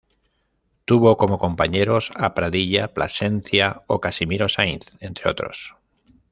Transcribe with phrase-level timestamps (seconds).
[0.83, 5.75] Tuvo como compañeros a Pradilla, Plasencia o Casimiro Sainz, entre otros.